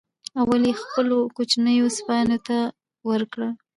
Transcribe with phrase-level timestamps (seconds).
[0.39, 2.57] اول یې خپلو کوچنیو سپیانو ته
[3.09, 3.49] ورکړه.